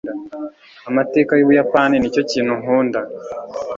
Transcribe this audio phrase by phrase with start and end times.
[0.89, 2.99] amateka yu buyapani nicyo kintu nkunda